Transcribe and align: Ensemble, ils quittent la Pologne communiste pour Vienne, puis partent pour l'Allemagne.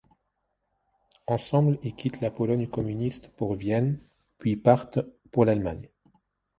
Ensemble, 1.27 1.77
ils 1.83 1.93
quittent 1.93 2.21
la 2.21 2.31
Pologne 2.31 2.65
communiste 2.67 3.27
pour 3.37 3.53
Vienne, 3.53 3.99
puis 4.39 4.57
partent 4.57 5.01
pour 5.31 5.45
l'Allemagne. 5.45 5.89